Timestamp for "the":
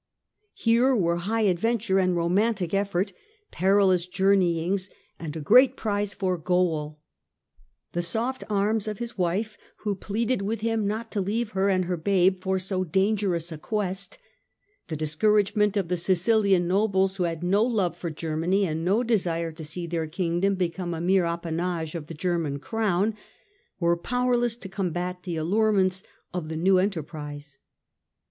7.91-8.01, 14.87-14.95, 15.87-15.97, 22.07-22.15, 25.21-25.35, 26.49-26.57